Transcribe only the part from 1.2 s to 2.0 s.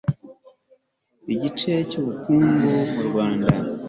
igice cy